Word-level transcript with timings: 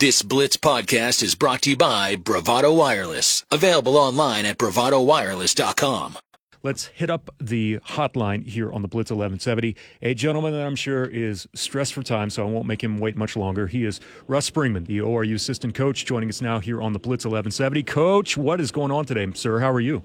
This 0.00 0.22
Blitz 0.22 0.56
podcast 0.56 1.22
is 1.22 1.34
brought 1.34 1.60
to 1.60 1.70
you 1.70 1.76
by 1.76 2.16
Bravado 2.16 2.72
Wireless. 2.72 3.44
Available 3.50 3.98
online 3.98 4.46
at 4.46 4.56
bravadowireless.com. 4.56 6.16
Let's 6.62 6.86
hit 6.86 7.10
up 7.10 7.28
the 7.38 7.80
hotline 7.80 8.46
here 8.46 8.72
on 8.72 8.80
the 8.80 8.88
Blitz 8.88 9.10
1170. 9.10 9.76
A 10.00 10.14
gentleman 10.14 10.54
that 10.54 10.64
I'm 10.64 10.74
sure 10.74 11.04
is 11.04 11.46
stressed 11.54 11.92
for 11.92 12.02
time, 12.02 12.30
so 12.30 12.48
I 12.48 12.50
won't 12.50 12.64
make 12.64 12.82
him 12.82 12.98
wait 12.98 13.14
much 13.14 13.36
longer. 13.36 13.66
He 13.66 13.84
is 13.84 14.00
Russ 14.26 14.48
Springmann, 14.48 14.86
the 14.86 15.02
ORU 15.02 15.34
assistant 15.34 15.74
coach, 15.74 16.06
joining 16.06 16.30
us 16.30 16.40
now 16.40 16.60
here 16.60 16.80
on 16.80 16.94
the 16.94 16.98
Blitz 16.98 17.26
1170. 17.26 17.82
Coach, 17.82 18.38
what 18.38 18.58
is 18.58 18.72
going 18.72 18.90
on 18.90 19.04
today, 19.04 19.30
sir? 19.34 19.58
How 19.58 19.70
are 19.70 19.80
you? 19.80 20.02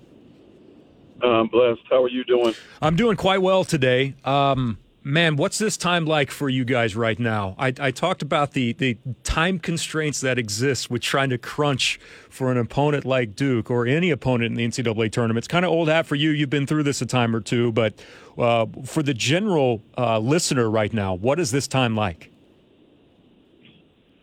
I'm 1.24 1.48
blessed. 1.48 1.84
How 1.90 2.04
are 2.04 2.10
you 2.10 2.26
doing? 2.26 2.54
I'm 2.82 2.98
doing 2.98 3.16
quite 3.16 3.42
well 3.42 3.64
today. 3.64 4.16
Um, 4.26 4.78
Man, 5.08 5.36
what's 5.36 5.60
this 5.60 5.78
time 5.78 6.06
like 6.06 6.32
for 6.32 6.50
you 6.50 6.66
guys 6.66 6.96
right 6.96 7.20
now? 7.20 7.54
I, 7.60 7.72
I, 7.80 7.92
talked 7.92 8.24
about 8.24 8.54
the, 8.54 8.74
the 8.74 8.98
time 9.22 9.60
constraints 9.60 10.20
that 10.22 10.40
exist 10.40 10.90
with 10.90 11.04
trying 11.04 11.30
to 11.30 11.38
crunch 11.38 12.00
for 12.28 12.52
an 12.52 12.58
opponent 12.58 13.06
like 13.06 13.36
Duke 13.36 13.70
or 13.70 13.86
any 13.86 14.10
opponent 14.10 14.50
in 14.50 14.56
the 14.56 14.68
NCAA 14.68 15.12
tournament. 15.12 15.44
It's 15.44 15.48
kind 15.48 15.64
of 15.64 15.70
old 15.70 15.90
hat 15.90 16.08
for 16.08 16.16
you. 16.16 16.32
You've 16.32 16.50
been 16.50 16.66
through 16.66 16.82
this 16.82 17.04
a 17.04 17.06
time 17.06 17.36
or 17.36 17.40
two, 17.40 17.72
but 17.72 18.04
uh, 18.40 18.66
for 18.84 19.04
the 19.04 19.14
general 19.14 19.84
uh, 19.96 20.18
listener 20.18 20.72
right 20.72 20.92
now, 20.92 21.14
what 21.14 21.40
is 21.40 21.52
this 21.52 21.68
time 21.68 21.96
like? 21.96 22.32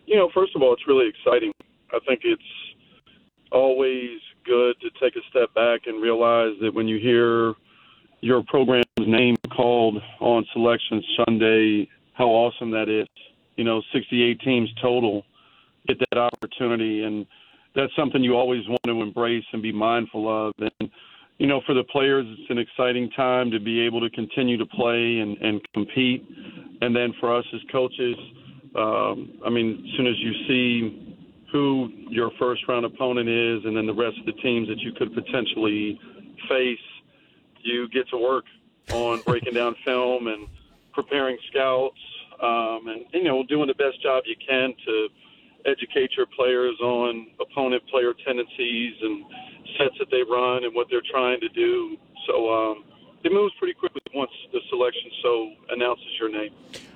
You 0.05 0.17
know, 0.17 0.29
first 0.33 0.53
of 0.53 0.61
all, 0.61 0.73
it's 0.73 0.85
really 0.85 1.07
exciting. 1.07 1.53
I 1.93 1.99
think 2.05 2.23
it's 2.25 2.43
always 3.53 4.19
good 4.43 4.75
to 4.81 4.89
take 5.01 5.15
a 5.15 5.21
step 5.29 5.53
back 5.53 5.87
and 5.87 6.03
realize 6.03 6.55
that 6.59 6.73
when 6.73 6.89
you 6.89 6.99
hear 6.99 7.53
your 8.19 8.43
program's 8.95 9.19
name 9.19 9.35
called 9.55 9.97
on 10.19 10.45
Selection 10.53 11.01
Sunday, 11.17 11.87
how 12.13 12.25
awesome 12.25 12.71
that 12.71 12.89
is. 12.89 13.07
You 13.55 13.63
know, 13.63 13.81
68 13.93 14.39
teams 14.41 14.69
total 14.81 15.23
get 15.87 15.97
that 15.99 16.17
opportunity, 16.17 17.03
and 17.03 17.25
that's 17.75 17.91
something 17.95 18.23
you 18.23 18.35
always 18.35 18.67
want 18.67 18.83
to 18.85 19.01
embrace 19.01 19.43
and 19.51 19.61
be 19.61 19.71
mindful 19.71 20.47
of. 20.47 20.53
And, 20.59 20.89
you 21.37 21.47
know, 21.47 21.61
for 21.65 21.73
the 21.73 21.83
players, 21.83 22.25
it's 22.29 22.49
an 22.49 22.57
exciting 22.57 23.09
time 23.11 23.51
to 23.51 23.59
be 23.59 23.81
able 23.81 23.99
to 24.01 24.09
continue 24.11 24.57
to 24.57 24.65
play 24.65 25.19
and, 25.19 25.37
and 25.37 25.61
compete. 25.73 26.25
And 26.81 26.95
then 26.95 27.13
for 27.19 27.35
us 27.35 27.45
as 27.53 27.59
coaches, 27.71 28.15
um, 28.75 29.39
I 29.45 29.49
mean, 29.49 29.83
as 29.85 29.97
soon 29.97 30.07
as 30.07 30.15
you 30.19 30.31
see 30.47 31.17
who 31.51 31.89
your 32.09 32.31
first 32.39 32.63
round 32.67 32.85
opponent 32.85 33.29
is 33.29 33.65
and 33.65 33.75
then 33.77 33.85
the 33.85 33.93
rest 33.93 34.17
of 34.19 34.25
the 34.25 34.41
teams 34.41 34.67
that 34.69 34.79
you 34.79 34.91
could 34.93 35.13
potentially 35.13 35.99
face, 36.49 36.79
you 37.63 37.87
get 37.89 38.07
to 38.09 38.17
work 38.17 38.45
on 38.91 39.21
breaking 39.21 39.53
down 39.53 39.75
film 39.85 40.27
and 40.27 40.47
preparing 40.93 41.37
scouts, 41.49 41.99
um, 42.41 42.87
and 42.87 43.05
you 43.13 43.23
know 43.23 43.43
doing 43.43 43.67
the 43.67 43.75
best 43.75 44.01
job 44.01 44.23
you 44.25 44.35
can 44.47 44.73
to 44.85 45.07
educate 45.65 46.11
your 46.17 46.25
players 46.35 46.75
on 46.81 47.27
opponent 47.39 47.81
player 47.87 48.13
tendencies 48.25 48.93
and 49.01 49.25
sets 49.77 49.95
that 49.99 50.07
they 50.11 50.21
run 50.29 50.65
and 50.65 50.75
what 50.75 50.87
they're 50.89 51.03
trying 51.09 51.39
to 51.39 51.49
do. 51.49 51.97
So 52.27 52.53
um, 52.53 52.83
it 53.23 53.31
moves 53.31 53.53
pretty 53.57 53.73
quickly 53.73 54.01
once 54.13 54.31
the 54.51 54.59
selection 54.69 55.09
so 55.21 55.51
announces 55.69 56.05
your 56.19 56.29
name. 56.29 56.51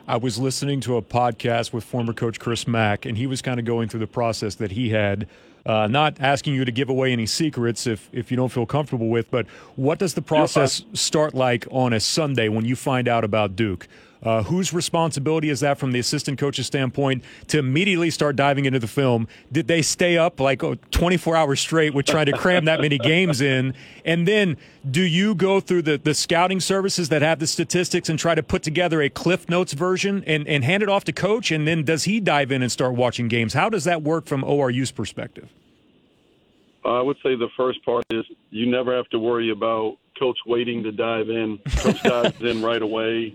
I 0.07 0.17
was 0.17 0.37
listening 0.37 0.79
to 0.81 0.95
a 0.97 1.01
podcast 1.01 1.73
with 1.73 1.83
former 1.83 2.13
coach 2.13 2.39
Chris 2.39 2.67
Mack, 2.67 3.05
and 3.05 3.17
he 3.17 3.27
was 3.27 3.41
kind 3.41 3.59
of 3.59 3.65
going 3.65 3.89
through 3.89 3.99
the 4.01 4.07
process 4.07 4.55
that 4.55 4.71
he 4.71 4.89
had 4.89 5.27
uh, 5.67 5.85
not 5.85 6.17
asking 6.21 6.53
you 6.53 6.63
to 6.63 6.71
give 6.71 6.89
away 6.89 7.11
any 7.11 7.25
secrets 7.25 7.85
if, 7.85 8.09
if 8.13 8.31
you 8.31 8.37
don't 8.37 8.51
feel 8.51 8.65
comfortable 8.65 9.09
with, 9.09 9.29
but 9.29 9.45
what 9.75 9.99
does 9.99 10.13
the 10.13 10.21
process 10.21 10.83
start 10.93 11.35
like 11.35 11.67
on 11.69 11.91
a 11.91 11.99
Sunday 11.99 12.47
when 12.47 12.63
you 12.63 12.75
find 12.75 13.07
out 13.07 13.25
about 13.25 13.55
Duke? 13.55 13.87
Uh, 14.27 14.43
whose 14.43 14.73
responsibility 14.73 15.49
is 15.49 15.61
that 15.61 15.77
from 15.77 15.93
the 15.93 15.99
assistant 15.99 16.37
coach's 16.37 16.67
standpoint 16.67 17.23
to 17.47 17.57
immediately 17.57 18.09
start 18.09 18.35
diving 18.35 18.65
into 18.65 18.77
the 18.77 18.85
film? 18.87 19.25
Did 19.53 19.69
they 19.69 19.81
stay 19.81 20.17
up 20.17 20.41
like 20.41 20.61
oh, 20.65 20.75
24 20.91 21.37
hours 21.37 21.61
straight 21.61 21.93
with 21.93 22.05
trying 22.05 22.25
to 22.25 22.33
cram 22.33 22.65
that 22.65 22.81
many 22.81 22.97
games 22.97 23.39
in? 23.39 23.73
And 24.03 24.27
then 24.27 24.57
do 24.91 25.01
you 25.01 25.33
go 25.33 25.61
through 25.61 25.83
the, 25.83 25.97
the 25.97 26.13
scouting 26.13 26.59
services 26.59 27.07
that 27.07 27.21
have 27.21 27.39
the 27.39 27.47
statistics 27.47 28.09
and 28.09 28.19
try 28.19 28.35
to 28.35 28.43
put 28.43 28.63
together 28.63 29.01
a 29.01 29.09
Cliff 29.09 29.47
Notes 29.47 29.71
version 29.71 30.25
and, 30.27 30.45
and 30.45 30.61
hand 30.61 30.83
it 30.83 30.89
off 30.89 31.05
to 31.05 31.13
coach? 31.13 31.49
And 31.49 31.65
then 31.65 31.85
does 31.85 32.03
he 32.03 32.19
dive 32.19 32.51
in 32.51 32.61
and 32.61 32.69
start 32.69 32.95
watching 32.95 33.29
games? 33.29 33.53
How 33.53 33.69
does 33.69 33.85
that 33.85 34.01
work 34.03 34.25
from 34.25 34.43
ORU's 34.43 34.91
perspective? 34.91 35.47
I 36.83 37.01
would 37.01 37.15
say 37.23 37.35
the 37.35 37.47
first 37.55 37.81
part 37.85 38.03
is 38.09 38.25
you 38.49 38.69
never 38.69 38.93
have 38.93 39.07
to 39.11 39.19
worry 39.19 39.51
about 39.51 39.95
coach 40.19 40.37
waiting 40.45 40.83
to 40.83 40.91
dive 40.91 41.29
in. 41.29 41.59
Coach 41.77 42.03
dives 42.03 42.41
in 42.41 42.61
right 42.61 42.81
away. 42.81 43.33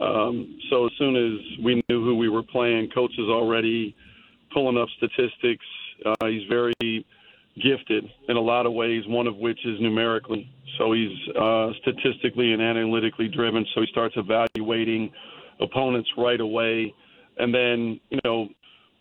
Um, 0.00 0.58
so 0.70 0.86
as 0.86 0.92
soon 0.98 1.16
as 1.16 1.64
we 1.64 1.82
knew 1.88 2.02
who 2.04 2.16
we 2.16 2.28
were 2.28 2.42
playing, 2.42 2.90
coach 2.94 3.12
is 3.18 3.28
already 3.28 3.94
pulling 4.52 4.78
up 4.78 4.88
statistics. 4.96 5.64
Uh, 6.04 6.26
he's 6.26 6.48
very 6.48 6.72
gifted 7.56 8.04
in 8.28 8.36
a 8.36 8.40
lot 8.40 8.66
of 8.66 8.72
ways, 8.72 9.02
one 9.06 9.26
of 9.26 9.36
which 9.36 9.58
is 9.66 9.78
numerically. 9.80 10.48
So 10.78 10.92
he's 10.92 11.16
uh, 11.38 11.70
statistically 11.82 12.52
and 12.52 12.62
analytically 12.62 13.28
driven. 13.28 13.66
So 13.74 13.82
he 13.82 13.86
starts 13.90 14.14
evaluating 14.16 15.12
opponents 15.60 16.08
right 16.16 16.40
away. 16.40 16.94
And 17.38 17.54
then, 17.54 18.00
you 18.10 18.20
know, 18.24 18.48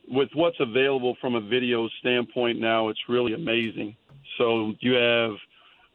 with 0.09 0.29
what's 0.33 0.57
available 0.59 1.15
from 1.21 1.35
a 1.35 1.41
video 1.41 1.87
standpoint 1.99 2.59
now, 2.59 2.89
it's 2.89 2.99
really 3.07 3.33
amazing. 3.33 3.95
So 4.37 4.73
you 4.79 4.93
have 4.93 5.31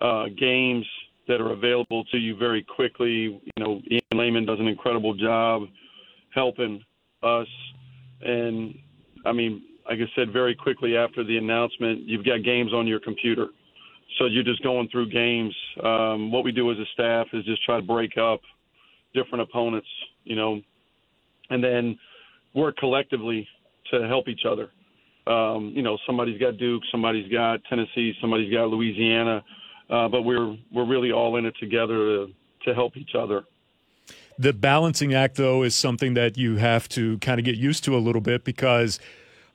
uh, 0.01 0.25
games 0.39 0.87
that 1.27 1.41
are 1.41 1.53
available 1.53 2.05
to 2.13 2.19
you 2.19 2.37
very 2.37 2.63
quickly. 2.63 3.11
You 3.11 3.41
know, 3.59 3.81
Lehman 4.17 4.47
does 4.47 4.61
an 4.61 4.69
incredible 4.69 5.15
job 5.15 5.63
helping 6.35 6.83
us. 7.23 7.47
And 8.23 8.75
I 9.25 9.33
mean, 9.33 9.63
like 9.89 9.99
I 9.99 10.11
said, 10.17 10.33
very 10.33 10.55
quickly 10.55 10.97
after 10.97 11.25
the 11.25 11.37
announcement, 11.37 12.01
you've 12.01 12.25
got 12.25 12.43
games 12.43 12.73
on 12.73 12.87
your 12.87 13.01
computer. 13.01 13.49
So 14.19 14.27
you're 14.27 14.45
just 14.45 14.63
going 14.63 14.89
through 14.91 15.11
games. 15.11 15.55
Um, 15.83 16.31
what 16.31 16.45
we 16.45 16.53
do 16.53 16.71
as 16.71 16.79
a 16.79 16.85
staff 16.93 17.27
is 17.33 17.45
just 17.45 17.65
try 17.65 17.77
to 17.77 17.83
break 17.83 18.17
up 18.17 18.41
different 19.15 19.43
opponents, 19.43 19.89
you 20.25 20.37
know, 20.37 20.61
and 21.51 21.63
then 21.63 21.99
work 22.55 22.77
collectively 22.77 23.47
to 23.93 24.07
help 24.07 24.29
each 24.29 24.43
other. 24.49 24.71
Um, 25.27 25.73
you 25.75 25.83
know, 25.83 25.99
somebody's 26.07 26.39
got 26.39 26.59
Duke, 26.59 26.83
somebody's 26.91 27.31
got 27.33 27.61
Tennessee, 27.69 28.13
somebody's 28.21 28.53
got 28.53 28.69
Louisiana, 28.69 29.43
uh, 29.91 30.09
but 30.09 30.23
we're 30.23 30.57
we're 30.73 30.87
really 30.87 31.13
all 31.13 31.37
in 31.37 31.47
it 31.47 31.55
together 31.59 31.95
to, 31.95 32.27
to 32.67 32.75
help 32.75 32.97
each 32.97 33.15
other. 33.19 33.45
The 34.39 34.53
balancing 34.53 35.15
act, 35.15 35.37
though, 35.37 35.63
is 35.63 35.75
something 35.75 36.15
that 36.15 36.37
you 36.37 36.57
have 36.57 36.89
to 36.91 37.19
kind 37.19 37.39
of 37.39 37.45
get 37.45 37.57
used 37.57 37.85
to 37.85 37.97
a 37.97 37.99
little 37.99 38.23
bit 38.23 38.45
because. 38.45 38.99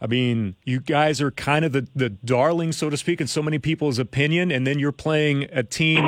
I 0.01 0.07
mean, 0.07 0.55
you 0.63 0.79
guys 0.79 1.19
are 1.19 1.29
kind 1.29 1.65
of 1.65 1.73
the, 1.73 1.85
the 1.93 2.07
darling, 2.07 2.71
so 2.71 2.89
to 2.89 2.95
speak, 2.95 3.19
in 3.19 3.27
so 3.27 3.43
many 3.43 3.59
people's 3.59 3.99
opinion, 3.99 4.49
and 4.49 4.65
then 4.65 4.79
you're 4.79 4.93
playing 4.93 5.49
a 5.51 5.61
team 5.61 6.05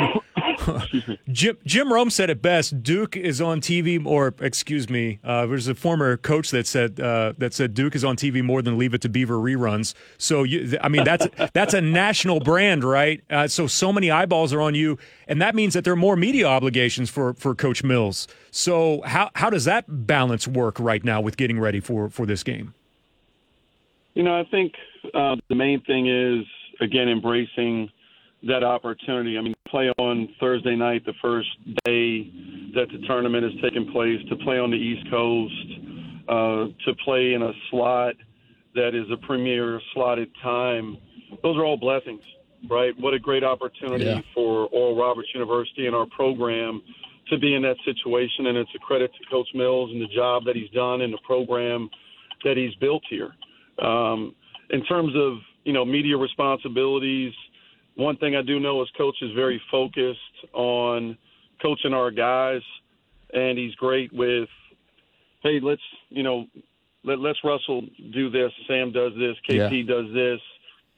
Jim, 1.31 1.57
Jim 1.66 1.91
Rome 1.91 2.09
said 2.09 2.29
it 2.29 2.41
best. 2.41 2.84
Duke 2.84 3.16
is 3.16 3.41
on 3.41 3.62
TV, 3.62 4.03
or 4.06 4.34
excuse 4.39 4.89
me, 4.89 5.19
uh, 5.23 5.45
there's 5.45 5.67
a 5.67 5.75
former 5.75 6.17
coach 6.17 6.51
that 6.51 6.67
said 6.67 7.00
uh, 7.00 7.34
that 7.38 7.53
said 7.53 7.73
Duke 7.73 7.95
is 7.95 8.03
on 8.03 8.16
TV 8.16 8.44
more 8.44 8.62
than 8.62 8.78
Leave 8.78 8.94
It 8.94 9.01
to 9.01 9.09
Beaver 9.09 9.35
reruns. 9.35 9.94
So 10.17 10.44
you, 10.44 10.78
I 10.81 10.89
mean, 10.89 11.03
that's 11.03 11.28
that's 11.53 11.73
a 11.73 11.81
national 11.81 12.39
brand, 12.39 12.84
right? 12.84 13.22
Uh, 13.29 13.47
so 13.47 13.67
so 13.67 13.91
many 13.91 14.12
eyeballs 14.12 14.53
are 14.53 14.62
on 14.62 14.75
you, 14.75 14.97
and 15.28 15.41
that 15.41 15.56
means 15.56 15.73
that 15.73 15.84
there 15.84 15.94
are 15.94 15.97
more 15.97 16.16
media 16.16 16.47
obligations 16.47 17.09
for 17.09 17.33
for 17.33 17.56
Coach 17.56 17.83
Mills. 17.83 18.28
So 18.51 19.01
how 19.06 19.29
how 19.35 19.50
does 19.50 19.66
that 19.66 19.85
balance 19.88 20.47
work 20.47 20.79
right 20.79 21.03
now 21.03 21.22
with 21.22 21.38
getting 21.38 21.59
ready 21.59 21.79
for 21.79 22.09
for 22.09 22.25
this 22.25 22.44
game? 22.44 22.73
You 24.13 24.23
know, 24.23 24.38
I 24.38 24.44
think 24.51 24.73
uh, 25.13 25.35
the 25.50 25.56
main 25.56 25.81
thing 25.81 26.07
is 26.07 26.45
again 26.81 27.07
embracing 27.07 27.89
that 28.44 28.63
opportunity. 28.63 29.38
I 29.38 29.41
mean, 29.41 29.53
play 29.71 29.89
on 29.97 30.27
Thursday 30.39 30.75
night, 30.75 31.03
the 31.05 31.13
first 31.21 31.49
day 31.85 32.29
that 32.75 32.87
the 32.91 33.05
tournament 33.07 33.45
is 33.45 33.51
taking 33.63 33.89
place, 33.91 34.19
to 34.29 34.35
play 34.43 34.59
on 34.59 34.69
the 34.69 34.77
East 34.77 35.09
Coast, 35.09 35.53
uh, 36.29 36.65
to 36.85 36.95
play 37.03 37.33
in 37.33 37.41
a 37.41 37.51
slot 37.69 38.15
that 38.75 38.89
is 38.93 39.05
a 39.11 39.17
premier 39.25 39.81
slotted 39.93 40.29
time. 40.44 40.97
Those 41.41 41.57
are 41.57 41.65
all 41.65 41.77
blessings, 41.77 42.21
right? 42.69 42.94
What 43.00 43.13
a 43.13 43.19
great 43.19 43.44
opportunity 43.44 44.06
yeah. 44.06 44.21
for 44.35 44.68
Oral 44.68 44.95
Roberts 44.95 45.29
University 45.33 45.88
and 45.88 45.95
our 45.95 46.06
program 46.06 46.81
to 47.29 47.38
be 47.38 47.56
in 47.56 47.62
that 47.63 47.77
situation. 47.85 48.47
And 48.47 48.57
it's 48.57 48.69
a 48.75 48.79
credit 48.79 49.12
to 49.13 49.29
Coach 49.29 49.47
Mills 49.56 49.89
and 49.91 50.01
the 50.01 50.13
job 50.13 50.44
that 50.45 50.56
he's 50.56 50.69
done 50.71 51.01
and 51.01 51.13
the 51.13 51.19
program 51.25 51.89
that 52.44 52.57
he's 52.57 52.75
built 52.75 53.03
here. 53.09 53.31
Um, 53.81 54.35
in 54.69 54.83
terms 54.85 55.13
of, 55.15 55.38
you 55.63 55.74
know, 55.74 55.85
media 55.85 56.17
responsibilities– 56.17 57.33
one 58.01 58.18
thing 58.18 58.36
I 58.36 58.42
do 58.42 58.59
know 58.59 58.81
is 58.81 58.89
coach 58.98 59.15
is 59.21 59.31
very 59.36 59.62
focused 59.69 60.19
on 60.53 61.18
coaching 61.62 61.94
our 61.94 62.12
guys, 62.12 62.62
and 63.33 63.57
he's 63.57 63.75
great 63.75 64.12
with, 64.12 64.50
hey, 65.44 65.59
let's 65.62 65.81
you 66.09 66.24
know, 66.24 66.45
let 67.03 67.19
let's 67.19 67.39
Russell 67.44 67.83
do 68.13 68.30
this, 68.30 68.51
Sam 68.68 68.92
does 68.92 69.13
this, 69.18 69.36
KP 69.50 69.88
yeah. 69.88 69.95
does 69.95 70.13
this, 70.13 70.39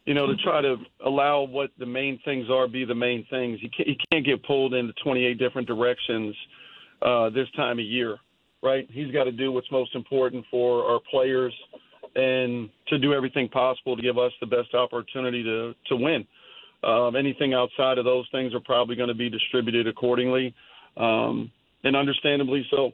you 0.05 0.13
know, 0.13 0.27
to 0.27 0.35
try 0.37 0.61
to 0.61 0.77
allow 1.05 1.43
what 1.43 1.71
the 1.77 1.85
main 1.85 2.19
things 2.25 2.47
are 2.49 2.67
be 2.67 2.85
the 2.85 2.95
main 2.95 3.25
things. 3.29 3.59
He 3.61 3.69
can't, 3.69 3.89
he 3.89 3.97
can't 4.11 4.25
get 4.25 4.43
pulled 4.43 4.73
into 4.73 4.93
28 5.03 5.37
different 5.37 5.67
directions 5.67 6.35
uh, 7.01 7.29
this 7.29 7.47
time 7.55 7.79
of 7.79 7.85
year, 7.85 8.17
right? 8.61 8.87
He's 8.91 9.11
got 9.11 9.25
to 9.25 9.31
do 9.31 9.51
what's 9.51 9.71
most 9.71 9.95
important 9.95 10.45
for 10.49 10.83
our 10.85 10.99
players 11.09 11.53
and 12.15 12.69
to 12.87 12.97
do 12.99 13.13
everything 13.13 13.49
possible 13.49 13.95
to 13.95 14.01
give 14.01 14.17
us 14.17 14.31
the 14.39 14.45
best 14.45 14.73
opportunity 14.73 15.43
to 15.43 15.73
to 15.87 15.95
win. 15.95 16.25
Um, 16.83 17.15
anything 17.15 17.53
outside 17.53 17.97
of 17.97 18.05
those 18.05 18.27
things 18.31 18.53
are 18.53 18.59
probably 18.59 18.95
going 18.95 19.09
to 19.09 19.15
be 19.15 19.29
distributed 19.29 19.87
accordingly, 19.87 20.53
um, 20.97 21.51
and 21.83 21.95
understandably 21.95 22.65
so. 22.69 22.91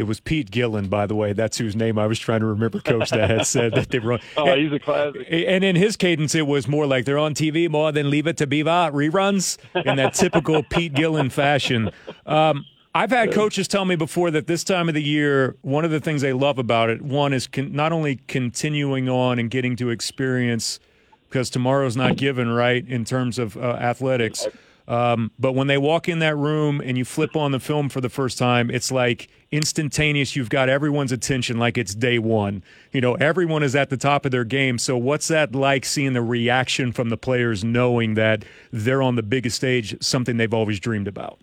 It 0.00 0.04
was 0.04 0.18
Pete 0.18 0.50
Gillen, 0.50 0.88
by 0.88 1.06
the 1.06 1.14
way. 1.14 1.34
That's 1.34 1.58
whose 1.58 1.76
name 1.76 1.98
I 1.98 2.06
was 2.06 2.18
trying 2.18 2.40
to 2.40 2.46
remember. 2.46 2.80
Coach 2.80 3.10
that 3.10 3.28
had 3.28 3.46
said 3.46 3.74
that 3.74 3.90
they 3.90 3.98
were. 3.98 4.18
oh, 4.38 4.56
he's 4.56 4.72
a 4.72 4.78
classic. 4.78 5.26
And 5.28 5.62
in 5.62 5.76
his 5.76 5.98
cadence, 5.98 6.34
it 6.34 6.46
was 6.46 6.66
more 6.66 6.86
like 6.86 7.04
they're 7.04 7.18
on 7.18 7.34
TV 7.34 7.68
more 7.68 7.92
than 7.92 8.08
Leave 8.08 8.26
It 8.26 8.38
to 8.38 8.46
Beaver 8.46 8.90
reruns 8.92 9.58
in 9.74 9.96
that 9.96 10.14
typical 10.14 10.62
Pete 10.70 10.94
Gillen 10.94 11.28
fashion. 11.28 11.90
Um, 12.24 12.64
I've 12.94 13.10
had 13.10 13.30
coaches 13.32 13.68
tell 13.68 13.84
me 13.84 13.94
before 13.94 14.30
that 14.30 14.46
this 14.46 14.64
time 14.64 14.88
of 14.88 14.94
the 14.94 15.02
year, 15.02 15.56
one 15.60 15.84
of 15.84 15.90
the 15.90 16.00
things 16.00 16.22
they 16.22 16.32
love 16.32 16.58
about 16.58 16.88
it, 16.88 17.02
one 17.02 17.34
is 17.34 17.46
con- 17.46 17.72
not 17.72 17.92
only 17.92 18.16
continuing 18.26 19.08
on 19.10 19.38
and 19.38 19.50
getting 19.50 19.76
to 19.76 19.90
experience, 19.90 20.80
because 21.30 21.48
tomorrow's 21.48 21.96
not 21.96 22.16
given, 22.16 22.48
right, 22.50 22.86
in 22.86 23.04
terms 23.04 23.38
of 23.38 23.56
uh, 23.56 23.60
athletics. 23.60 24.48
Um, 24.88 25.30
but 25.38 25.52
when 25.52 25.68
they 25.68 25.78
walk 25.78 26.08
in 26.08 26.18
that 26.18 26.36
room 26.36 26.82
and 26.84 26.98
you 26.98 27.04
flip 27.04 27.36
on 27.36 27.52
the 27.52 27.60
film 27.60 27.88
for 27.88 28.00
the 28.00 28.08
first 28.08 28.36
time, 28.36 28.72
it's 28.72 28.90
like 28.90 29.28
instantaneous. 29.52 30.34
You've 30.34 30.50
got 30.50 30.68
everyone's 30.68 31.12
attention 31.12 31.58
like 31.58 31.78
it's 31.78 31.94
day 31.94 32.18
one. 32.18 32.64
You 32.90 33.00
know, 33.00 33.14
everyone 33.14 33.62
is 33.62 33.76
at 33.76 33.88
the 33.88 33.96
top 33.96 34.24
of 34.24 34.32
their 34.32 34.42
game. 34.42 34.78
So, 34.78 34.96
what's 34.96 35.28
that 35.28 35.54
like 35.54 35.84
seeing 35.84 36.12
the 36.12 36.22
reaction 36.22 36.90
from 36.90 37.08
the 37.08 37.16
players 37.16 37.62
knowing 37.62 38.14
that 38.14 38.44
they're 38.72 39.00
on 39.00 39.14
the 39.14 39.22
biggest 39.22 39.54
stage, 39.54 39.96
something 40.02 40.38
they've 40.38 40.52
always 40.52 40.80
dreamed 40.80 41.06
about? 41.06 41.38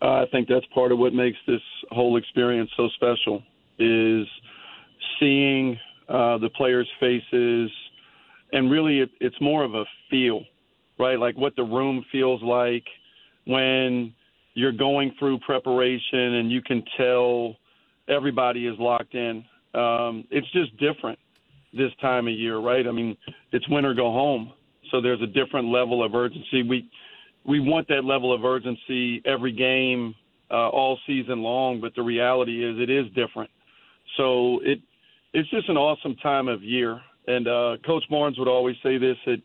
Uh, 0.00 0.22
I 0.22 0.26
think 0.30 0.46
that's 0.46 0.66
part 0.66 0.92
of 0.92 0.98
what 0.98 1.12
makes 1.12 1.38
this 1.48 1.62
whole 1.90 2.16
experience 2.16 2.70
so 2.76 2.88
special 2.90 3.42
is 3.80 4.28
seeing 5.18 5.76
uh, 6.08 6.38
the 6.38 6.50
players' 6.50 6.88
faces, 7.00 7.70
and 8.52 8.70
really, 8.70 9.00
it, 9.00 9.10
it's 9.20 9.40
more 9.40 9.64
of 9.64 9.74
a 9.74 9.84
feel 10.10 10.42
right? 10.98 11.18
Like 11.18 11.36
what 11.36 11.56
the 11.56 11.64
room 11.64 12.04
feels 12.12 12.42
like 12.42 12.84
when 13.46 14.14
you're 14.54 14.72
going 14.72 15.14
through 15.18 15.38
preparation 15.40 16.34
and 16.34 16.52
you 16.52 16.62
can 16.62 16.84
tell 16.96 17.56
everybody 18.08 18.66
is 18.66 18.76
locked 18.78 19.14
in. 19.14 19.44
Um, 19.74 20.24
it's 20.30 20.50
just 20.52 20.76
different 20.78 21.18
this 21.72 21.90
time 22.00 22.28
of 22.28 22.34
year, 22.34 22.58
right? 22.58 22.86
I 22.86 22.92
mean, 22.92 23.16
it's 23.52 23.68
win 23.68 23.84
or 23.84 23.94
go 23.94 24.12
home, 24.12 24.52
so 24.90 25.00
there's 25.00 25.22
a 25.22 25.26
different 25.26 25.68
level 25.68 26.04
of 26.04 26.14
urgency. 26.14 26.62
We 26.62 26.88
we 27.44 27.58
want 27.58 27.88
that 27.88 28.04
level 28.04 28.32
of 28.32 28.44
urgency 28.44 29.20
every 29.24 29.50
game, 29.50 30.14
uh, 30.50 30.68
all 30.68 30.96
season 31.06 31.42
long, 31.42 31.80
but 31.80 31.92
the 31.96 32.02
reality 32.02 32.64
is 32.64 32.78
it 32.78 32.90
is 32.90 33.06
different. 33.14 33.50
So 34.16 34.60
it 34.62 34.80
it's 35.32 35.48
just 35.48 35.68
an 35.70 35.78
awesome 35.78 36.14
time 36.16 36.46
of 36.46 36.62
year. 36.62 37.00
And 37.26 37.46
uh, 37.46 37.76
Coach 37.86 38.04
Barnes 38.10 38.38
would 38.38 38.48
always 38.48 38.76
say 38.82 38.98
this: 38.98 39.16
that 39.26 39.42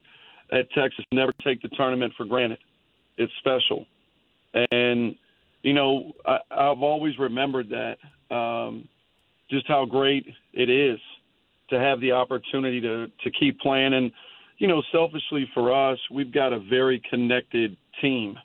at 0.52 0.72
Texas 0.72 1.06
never 1.12 1.34
take 1.44 1.62
the 1.62 1.70
tournament 1.70 2.14
for 2.18 2.26
granted. 2.26 2.60
It's 3.18 3.32
special, 3.40 3.86
and 4.72 5.16
you 5.62 5.74
know 5.74 6.14
I, 6.26 6.38
I've 6.52 6.82
always 6.82 7.18
remembered 7.20 7.70
that 7.70 8.36
um, 8.36 8.88
just 9.50 9.68
how 9.68 9.86
great 9.86 10.26
it 10.54 10.70
is 10.70 11.00
to 11.70 11.80
have 11.80 12.00
the 12.02 12.12
opportunity 12.12 12.82
to 12.82 13.08
to 13.08 13.32
keep 13.40 13.60
playing. 13.60 13.94
And 13.94 14.12
you 14.58 14.68
know, 14.68 14.82
selfishly 14.92 15.48
for 15.54 15.74
us, 15.92 16.00
we've 16.12 16.34
got 16.34 16.54
a 16.54 16.60
very 16.60 17.02
connected 17.10 17.78
team, 18.02 18.38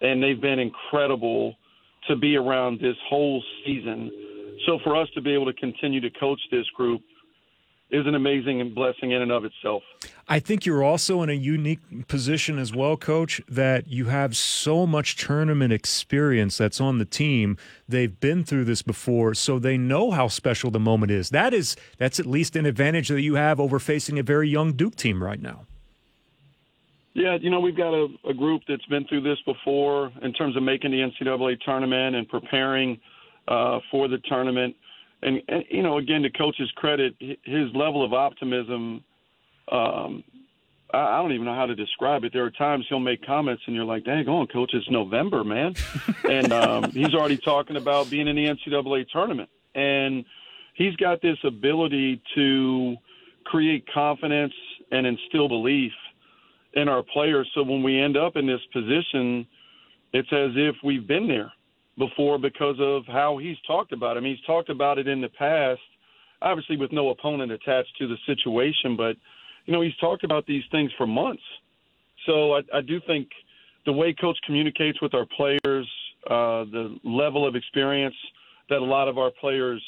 and 0.00 0.22
they've 0.22 0.40
been 0.40 0.58
incredible 0.58 1.56
to 2.06 2.16
be 2.16 2.36
around 2.36 2.80
this 2.80 2.96
whole 3.08 3.42
season. 3.64 4.10
So 4.66 4.78
for 4.84 4.96
us 4.96 5.08
to 5.14 5.20
be 5.20 5.32
able 5.32 5.46
to 5.46 5.52
continue 5.54 6.00
to 6.00 6.10
coach 6.18 6.40
this 6.50 6.66
group 6.76 7.02
is 7.90 8.06
an 8.06 8.14
amazing 8.14 8.74
blessing 8.74 9.12
in 9.12 9.22
and 9.22 9.32
of 9.32 9.44
itself. 9.44 9.82
I 10.28 10.40
think 10.40 10.66
you're 10.66 10.84
also 10.84 11.22
in 11.22 11.30
a 11.30 11.34
unique 11.34 12.06
position 12.06 12.58
as 12.58 12.74
well, 12.74 12.98
coach, 12.98 13.40
that 13.48 13.88
you 13.88 14.06
have 14.06 14.36
so 14.36 14.86
much 14.86 15.16
tournament 15.16 15.72
experience 15.72 16.58
that's 16.58 16.80
on 16.80 16.98
the 16.98 17.06
team. 17.06 17.56
They've 17.88 18.18
been 18.20 18.44
through 18.44 18.64
this 18.64 18.82
before, 18.82 19.32
so 19.32 19.58
they 19.58 19.78
know 19.78 20.10
how 20.10 20.28
special 20.28 20.70
the 20.70 20.80
moment 20.80 21.10
is. 21.10 21.30
That 21.30 21.54
is 21.54 21.76
that's 21.96 22.20
at 22.20 22.26
least 22.26 22.56
an 22.56 22.66
advantage 22.66 23.08
that 23.08 23.22
you 23.22 23.36
have 23.36 23.58
over 23.58 23.78
facing 23.78 24.18
a 24.18 24.22
very 24.22 24.50
young 24.50 24.74
Duke 24.74 24.96
team 24.96 25.22
right 25.22 25.40
now. 25.40 25.66
Yeah, 27.14 27.38
you 27.40 27.50
know, 27.50 27.58
we've 27.58 27.76
got 27.76 27.94
a, 27.94 28.06
a 28.28 28.34
group 28.34 28.62
that's 28.68 28.84
been 28.86 29.06
through 29.06 29.22
this 29.22 29.38
before 29.46 30.12
in 30.22 30.32
terms 30.34 30.56
of 30.56 30.62
making 30.62 30.90
the 30.90 30.98
NCAA 30.98 31.58
tournament 31.62 32.14
and 32.14 32.28
preparing 32.28 33.00
uh, 33.48 33.80
for 33.90 34.08
the 34.08 34.18
tournament 34.18 34.76
and, 35.22 35.42
and 35.48 35.64
you 35.70 35.82
know, 35.82 35.98
again, 35.98 36.22
to 36.22 36.30
coach's 36.30 36.70
credit, 36.76 37.14
his 37.18 37.74
level 37.74 38.04
of 38.04 38.12
optimism. 38.12 39.04
Um, 39.70 40.24
I, 40.92 40.98
I 40.98 41.22
don't 41.22 41.32
even 41.32 41.44
know 41.44 41.54
how 41.54 41.66
to 41.66 41.74
describe 41.74 42.24
it. 42.24 42.32
There 42.32 42.44
are 42.44 42.50
times 42.50 42.86
he'll 42.88 43.00
make 43.00 43.24
comments, 43.24 43.62
and 43.66 43.74
you're 43.74 43.84
like, 43.84 44.04
"Dang, 44.04 44.28
on, 44.28 44.46
coach, 44.46 44.70
it's 44.74 44.88
November, 44.90 45.44
man," 45.44 45.74
and 46.28 46.52
um, 46.52 46.90
he's 46.92 47.14
already 47.14 47.36
talking 47.36 47.76
about 47.76 48.10
being 48.10 48.28
in 48.28 48.36
the 48.36 48.46
NCAA 48.46 49.08
tournament, 49.10 49.50
and 49.74 50.24
he's 50.74 50.94
got 50.96 51.20
this 51.20 51.38
ability 51.44 52.22
to 52.34 52.96
create 53.44 53.84
confidence 53.92 54.54
and 54.90 55.06
instill 55.06 55.48
belief 55.48 55.92
in 56.74 56.88
our 56.88 57.02
players. 57.02 57.50
So 57.54 57.62
when 57.62 57.82
we 57.82 57.98
end 58.00 58.16
up 58.16 58.36
in 58.36 58.46
this 58.46 58.60
position, 58.72 59.46
it's 60.12 60.32
as 60.32 60.52
if 60.54 60.76
we've 60.82 61.06
been 61.06 61.26
there 61.26 61.52
before 61.98 62.38
because 62.38 62.76
of 62.78 63.04
how 63.06 63.38
he's 63.38 63.56
talked 63.66 63.92
about 63.92 64.16
it. 64.16 64.20
I 64.20 64.22
mean, 64.22 64.36
he's 64.36 64.46
talked 64.46 64.70
about 64.70 64.98
it 64.98 65.08
in 65.08 65.20
the 65.20 65.28
past, 65.28 65.80
obviously 66.40 66.76
with 66.76 66.92
no 66.92 67.10
opponent 67.10 67.52
attached 67.52 67.96
to 67.98 68.06
the 68.06 68.16
situation, 68.26 68.96
but 68.96 69.16
you 69.66 69.72
know, 69.74 69.82
he's 69.82 69.96
talked 69.96 70.24
about 70.24 70.46
these 70.46 70.62
things 70.70 70.90
for 70.96 71.06
months. 71.06 71.42
So 72.26 72.54
I, 72.54 72.60
I 72.72 72.80
do 72.80 73.00
think 73.06 73.28
the 73.84 73.92
way 73.92 74.14
coach 74.14 74.38
communicates 74.46 75.00
with 75.02 75.14
our 75.14 75.26
players, 75.36 75.88
uh, 76.26 76.64
the 76.64 76.98
level 77.04 77.46
of 77.46 77.54
experience 77.54 78.14
that 78.70 78.78
a 78.78 78.84
lot 78.84 79.08
of 79.08 79.18
our 79.18 79.30
players 79.30 79.82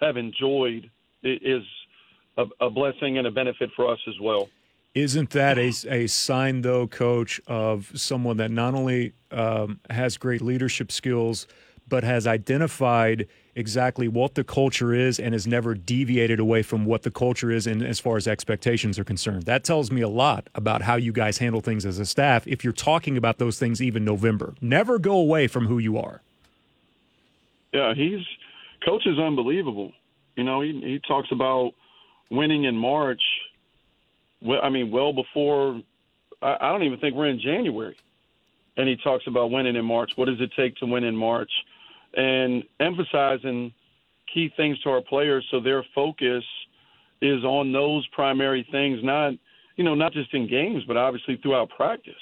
have 0.00 0.16
enjoyed 0.16 0.90
is 1.22 1.62
a, 2.36 2.44
a 2.60 2.70
blessing 2.70 3.18
and 3.18 3.26
a 3.26 3.30
benefit 3.30 3.70
for 3.76 3.90
us 3.90 3.98
as 4.08 4.14
well. 4.20 4.48
Isn't 4.94 5.30
that 5.30 5.58
a, 5.58 5.72
a 5.90 6.06
sign, 6.06 6.62
though, 6.62 6.86
coach, 6.86 7.40
of 7.48 7.90
someone 7.96 8.36
that 8.36 8.52
not 8.52 8.74
only 8.74 9.12
um, 9.32 9.80
has 9.90 10.16
great 10.16 10.40
leadership 10.40 10.92
skills, 10.92 11.48
but 11.88 12.04
has 12.04 12.28
identified 12.28 13.26
exactly 13.56 14.06
what 14.06 14.36
the 14.36 14.44
culture 14.44 14.94
is 14.94 15.18
and 15.18 15.32
has 15.32 15.48
never 15.48 15.74
deviated 15.74 16.38
away 16.38 16.62
from 16.62 16.84
what 16.84 17.02
the 17.02 17.10
culture 17.10 17.50
is 17.50 17.66
in, 17.66 17.82
as 17.82 17.98
far 17.98 18.16
as 18.16 18.28
expectations 18.28 18.96
are 18.96 19.04
concerned? 19.04 19.42
That 19.42 19.64
tells 19.64 19.90
me 19.90 20.00
a 20.00 20.08
lot 20.08 20.48
about 20.54 20.82
how 20.82 20.94
you 20.94 21.10
guys 21.10 21.38
handle 21.38 21.60
things 21.60 21.84
as 21.84 21.98
a 21.98 22.06
staff 22.06 22.46
if 22.46 22.62
you're 22.62 22.72
talking 22.72 23.16
about 23.16 23.38
those 23.38 23.58
things 23.58 23.82
even 23.82 24.04
November. 24.04 24.54
Never 24.60 25.00
go 25.00 25.16
away 25.16 25.48
from 25.48 25.66
who 25.66 25.78
you 25.78 25.98
are. 25.98 26.22
Yeah, 27.72 27.94
he's 27.94 28.24
coach 28.84 29.06
is 29.06 29.18
unbelievable. 29.18 29.90
You 30.36 30.44
know, 30.44 30.60
he, 30.60 30.70
he 30.80 31.00
talks 31.06 31.32
about 31.32 31.72
winning 32.30 32.62
in 32.62 32.76
March– 32.76 33.22
well, 34.44 34.60
I 34.62 34.68
mean, 34.68 34.90
well 34.90 35.12
before. 35.12 35.80
I, 36.42 36.56
I 36.60 36.72
don't 36.72 36.82
even 36.84 37.00
think 37.00 37.14
we're 37.14 37.28
in 37.28 37.40
January, 37.40 37.96
and 38.76 38.88
he 38.88 38.96
talks 38.96 39.26
about 39.26 39.50
winning 39.50 39.76
in 39.76 39.84
March. 39.84 40.12
What 40.16 40.26
does 40.26 40.40
it 40.40 40.50
take 40.56 40.76
to 40.76 40.86
win 40.86 41.04
in 41.04 41.16
March? 41.16 41.50
And 42.16 42.62
emphasizing 42.78 43.72
key 44.32 44.52
things 44.56 44.78
to 44.82 44.90
our 44.90 45.00
players 45.00 45.44
so 45.50 45.60
their 45.60 45.84
focus 45.94 46.44
is 47.20 47.42
on 47.44 47.72
those 47.72 48.06
primary 48.08 48.66
things, 48.70 49.00
not 49.02 49.32
you 49.76 49.84
know 49.84 49.94
not 49.94 50.12
just 50.12 50.32
in 50.34 50.48
games, 50.48 50.84
but 50.86 50.96
obviously 50.96 51.36
throughout 51.36 51.70
practice. 51.70 52.14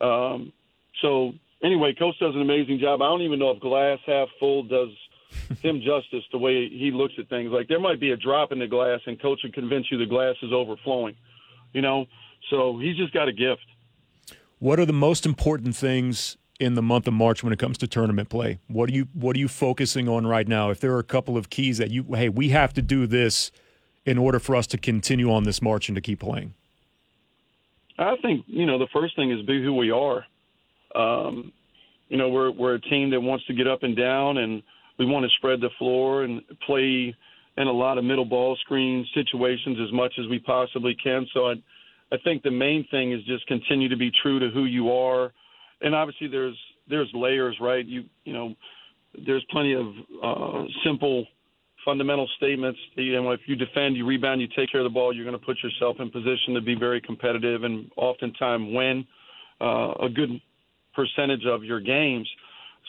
Um, 0.00 0.52
so 1.00 1.32
anyway, 1.62 1.94
coach 1.94 2.18
does 2.18 2.34
an 2.34 2.42
amazing 2.42 2.80
job. 2.80 3.00
I 3.00 3.06
don't 3.06 3.22
even 3.22 3.38
know 3.38 3.50
if 3.50 3.60
glass 3.60 3.98
half 4.06 4.28
full 4.40 4.64
does 4.64 4.90
him 5.62 5.80
justice 5.84 6.24
the 6.32 6.38
way 6.38 6.68
he 6.68 6.90
looks 6.90 7.14
at 7.18 7.28
things. 7.28 7.52
Like 7.52 7.68
there 7.68 7.80
might 7.80 8.00
be 8.00 8.10
a 8.10 8.16
drop 8.16 8.50
in 8.50 8.58
the 8.58 8.66
glass, 8.66 9.00
and 9.06 9.20
coach 9.22 9.40
would 9.44 9.54
convince 9.54 9.86
you 9.90 9.98
the 9.98 10.06
glass 10.06 10.34
is 10.42 10.52
overflowing 10.52 11.14
you 11.74 11.82
know. 11.82 12.06
So 12.50 12.78
he's 12.78 12.96
just 12.96 13.12
got 13.12 13.28
a 13.28 13.32
gift. 13.32 13.66
What 14.58 14.80
are 14.80 14.86
the 14.86 14.94
most 14.94 15.26
important 15.26 15.76
things 15.76 16.38
in 16.58 16.74
the 16.74 16.82
month 16.82 17.06
of 17.06 17.12
March 17.12 17.42
when 17.42 17.52
it 17.52 17.58
comes 17.58 17.76
to 17.78 17.86
tournament 17.86 18.30
play? 18.30 18.60
What 18.68 18.88
are 18.88 18.92
you 18.92 19.08
What 19.12 19.36
are 19.36 19.38
you 19.38 19.48
focusing 19.48 20.08
on 20.08 20.26
right 20.26 20.48
now? 20.48 20.70
If 20.70 20.80
there 20.80 20.92
are 20.94 20.98
a 20.98 21.04
couple 21.04 21.36
of 21.36 21.50
keys 21.50 21.76
that 21.78 21.90
you, 21.90 22.04
hey, 22.14 22.30
we 22.30 22.48
have 22.50 22.72
to 22.74 22.82
do 22.82 23.06
this 23.06 23.52
in 24.06 24.16
order 24.16 24.38
for 24.38 24.56
us 24.56 24.66
to 24.68 24.78
continue 24.78 25.30
on 25.30 25.44
this 25.44 25.60
march 25.60 25.88
and 25.88 25.96
to 25.96 26.00
keep 26.00 26.20
playing. 26.20 26.54
I 27.98 28.16
think 28.22 28.44
you 28.46 28.66
know 28.66 28.78
the 28.78 28.88
first 28.92 29.16
thing 29.16 29.30
is 29.30 29.44
be 29.46 29.62
who 29.62 29.74
we 29.74 29.90
are. 29.90 30.24
Um, 30.94 31.52
you 32.08 32.16
know, 32.16 32.28
we're 32.28 32.50
we're 32.50 32.74
a 32.74 32.80
team 32.80 33.10
that 33.10 33.20
wants 33.20 33.44
to 33.46 33.54
get 33.54 33.66
up 33.66 33.82
and 33.82 33.96
down, 33.96 34.38
and 34.38 34.62
we 34.98 35.06
want 35.06 35.24
to 35.24 35.30
spread 35.36 35.60
the 35.60 35.70
floor 35.78 36.22
and 36.22 36.42
play 36.66 37.14
in 37.56 37.66
a 37.66 37.72
lot 37.72 37.98
of 37.98 38.04
middle 38.04 38.24
ball 38.24 38.56
screen 38.60 39.06
situations 39.14 39.78
as 39.86 39.92
much 39.92 40.12
as 40.18 40.26
we 40.28 40.38
possibly 40.38 40.96
can. 41.02 41.26
So 41.32 41.46
I, 41.46 41.54
I 42.12 42.16
think 42.24 42.42
the 42.42 42.50
main 42.50 42.86
thing 42.90 43.12
is 43.12 43.22
just 43.24 43.46
continue 43.46 43.88
to 43.88 43.96
be 43.96 44.10
true 44.22 44.38
to 44.40 44.50
who 44.50 44.64
you 44.64 44.90
are, 44.90 45.32
and 45.80 45.94
obviously 45.94 46.28
there's 46.28 46.56
there's 46.88 47.10
layers, 47.14 47.56
right? 47.60 47.84
You 47.86 48.04
you 48.24 48.32
know, 48.32 48.54
there's 49.26 49.44
plenty 49.50 49.74
of 49.74 49.86
uh, 50.22 50.64
simple 50.84 51.26
fundamental 51.84 52.28
statements. 52.36 52.78
You 52.94 53.22
know, 53.22 53.30
if 53.32 53.40
you 53.46 53.56
defend, 53.56 53.96
you 53.96 54.06
rebound, 54.06 54.40
you 54.40 54.48
take 54.56 54.72
care 54.72 54.80
of 54.80 54.84
the 54.84 54.94
ball, 54.94 55.14
you're 55.14 55.24
going 55.24 55.38
to 55.38 55.44
put 55.44 55.58
yourself 55.62 55.96
in 56.00 56.10
position 56.10 56.54
to 56.54 56.60
be 56.60 56.74
very 56.74 57.00
competitive 57.00 57.64
and 57.64 57.90
oftentimes 57.96 58.74
win 58.74 59.06
uh, 59.60 59.92
a 60.02 60.08
good 60.08 60.30
percentage 60.94 61.44
of 61.46 61.64
your 61.64 61.80
games. 61.80 62.28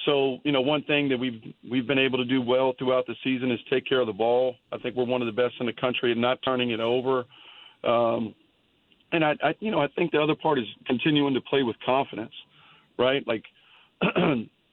So, 0.05 0.37
you 0.43 0.51
know, 0.51 0.61
one 0.61 0.83
thing 0.83 1.09
that 1.09 1.17
we've 1.17 1.41
we've 1.69 1.87
been 1.87 1.99
able 1.99 2.17
to 2.17 2.25
do 2.25 2.41
well 2.41 2.73
throughout 2.77 3.07
the 3.07 3.15
season 3.23 3.51
is 3.51 3.59
take 3.69 3.87
care 3.87 4.01
of 4.01 4.07
the 4.07 4.13
ball. 4.13 4.55
I 4.71 4.77
think 4.77 4.95
we're 4.95 5.05
one 5.05 5.21
of 5.21 5.25
the 5.25 5.31
best 5.31 5.55
in 5.59 5.65
the 5.65 5.73
country 5.73 6.11
at 6.11 6.17
not 6.17 6.39
turning 6.43 6.71
it 6.71 6.79
over. 6.79 7.25
Um, 7.83 8.35
and 9.11 9.23
I, 9.23 9.35
I, 9.41 9.55
you 9.59 9.71
know, 9.71 9.79
I 9.79 9.87
think 9.95 10.11
the 10.11 10.21
other 10.21 10.35
part 10.35 10.59
is 10.59 10.65
continuing 10.85 11.33
to 11.33 11.41
play 11.41 11.63
with 11.63 11.75
confidence, 11.85 12.33
right? 12.99 13.25
Like, 13.25 13.43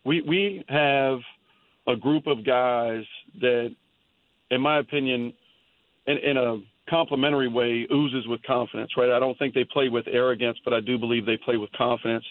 we 0.04 0.22
we 0.22 0.64
have 0.68 1.20
a 1.86 1.96
group 1.96 2.26
of 2.26 2.44
guys 2.44 3.04
that, 3.40 3.74
in 4.50 4.60
my 4.60 4.78
opinion, 4.78 5.32
in, 6.06 6.18
in 6.18 6.36
a 6.36 6.58
complimentary 6.90 7.48
way, 7.48 7.86
oozes 7.92 8.26
with 8.26 8.42
confidence, 8.42 8.90
right? 8.96 9.10
I 9.10 9.20
don't 9.20 9.38
think 9.38 9.54
they 9.54 9.64
play 9.64 9.88
with 9.88 10.06
arrogance, 10.08 10.58
but 10.64 10.74
I 10.74 10.80
do 10.80 10.98
believe 10.98 11.26
they 11.26 11.38
play 11.38 11.56
with 11.56 11.70
confidence 11.72 12.24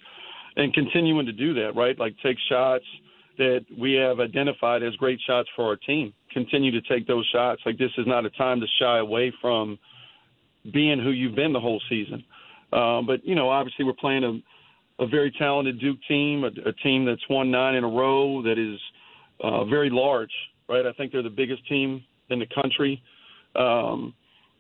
and 0.56 0.74
continuing 0.74 1.26
to 1.26 1.32
do 1.32 1.54
that, 1.56 1.76
right? 1.76 1.98
Like 1.98 2.16
take 2.24 2.38
shots 2.50 2.86
that 3.38 3.66
we 3.78 3.94
have 3.94 4.20
identified 4.20 4.84
as 4.84 4.94
great 4.96 5.20
shots 5.26 5.50
for 5.56 5.66
our 5.66 5.76
team. 5.76 6.14
Continue 6.32 6.72
to 6.72 6.82
take 6.82 7.08
those 7.08 7.28
shots. 7.34 7.62
Like 7.66 7.78
this 7.78 7.92
is 7.98 8.06
not 8.06 8.26
a 8.26 8.30
time 8.32 8.60
to 8.60 8.68
shy 8.80 9.00
away 9.00 9.34
from 9.42 9.80
being 10.74 11.00
who 11.00 11.12
you've 11.12 11.36
been 11.36 11.54
the 11.54 11.60
whole 11.60 11.82
season. 11.90 12.24
Um, 12.74 13.06
but 13.06 13.26
you 13.26 13.36
know, 13.36 13.50
obviously, 13.50 13.86
we're 13.86 13.94
playing 13.94 14.24
a, 14.24 15.04
a 15.04 15.08
very 15.08 15.32
talented 15.32 15.80
Duke 15.80 16.00
team, 16.08 16.44
a, 16.44 16.70
a 16.70 16.74
team 16.84 17.06
that's 17.06 17.28
won 17.30 17.52
nine 17.52 17.76
in 17.76 17.84
a 17.84 17.90
row, 17.90 18.42
that 18.44 18.58
is 18.58 18.80
uh, 19.44 19.66
very 19.66 19.90
large, 19.90 20.32
right? 20.70 20.86
I 20.86 20.94
think 20.94 21.12
they're 21.12 21.24
the 21.24 21.30
biggest 21.30 21.68
team 21.68 22.04
in 22.30 22.40
the 22.40 22.48
country. 22.54 23.02
Um, 23.56 24.14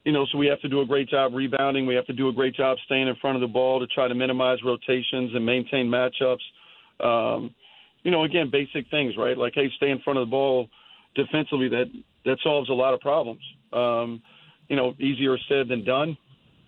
you 0.03 0.11
know, 0.11 0.25
so 0.31 0.37
we 0.37 0.47
have 0.47 0.59
to 0.61 0.69
do 0.69 0.81
a 0.81 0.85
great 0.85 1.09
job 1.09 1.33
rebounding. 1.33 1.85
We 1.85 1.95
have 1.95 2.07
to 2.07 2.13
do 2.13 2.27
a 2.29 2.33
great 2.33 2.55
job 2.55 2.77
staying 2.85 3.07
in 3.07 3.15
front 3.17 3.35
of 3.35 3.41
the 3.41 3.47
ball 3.47 3.79
to 3.79 3.87
try 3.87 4.07
to 4.07 4.15
minimize 4.15 4.57
rotations 4.63 5.31
and 5.35 5.45
maintain 5.45 5.87
matchups. 5.87 6.41
Um, 6.99 7.53
you 8.03 8.09
know, 8.09 8.23
again, 8.23 8.49
basic 8.51 8.89
things, 8.89 9.15
right? 9.15 9.37
Like, 9.37 9.53
hey, 9.55 9.69
stay 9.77 9.91
in 9.91 9.99
front 9.99 10.17
of 10.17 10.27
the 10.27 10.31
ball 10.31 10.69
defensively. 11.15 11.69
That 11.69 11.85
that 12.25 12.37
solves 12.43 12.69
a 12.69 12.73
lot 12.73 12.93
of 12.93 12.99
problems. 12.99 13.41
Um, 13.73 14.21
you 14.67 14.75
know, 14.75 14.93
easier 14.99 15.37
said 15.47 15.67
than 15.67 15.83
done, 15.83 16.17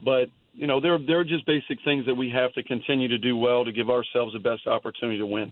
but 0.04 0.30
you 0.54 0.68
know, 0.68 0.80
there 0.80 1.00
there 1.00 1.20
are 1.20 1.24
just 1.24 1.46
basic 1.48 1.80
things 1.84 2.06
that 2.06 2.16
we 2.16 2.30
have 2.30 2.54
to 2.54 2.64
continue 2.64 3.08
to 3.08 3.18
do 3.18 3.36
well 3.36 3.66
to 3.66 3.72
give 3.72 3.90
ourselves 3.90 4.34
the 4.34 4.40
best 4.40 4.68
opportunity 4.68 5.18
to 5.18 5.26
win. 5.26 5.52